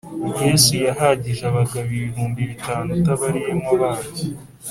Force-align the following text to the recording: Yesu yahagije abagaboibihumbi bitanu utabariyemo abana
Yesu 0.45 0.71
yahagije 0.87 1.41
abagaboibihumbi 1.45 2.41
bitanu 2.51 2.87
utabariyemo 2.97 3.65
abana 3.75 4.07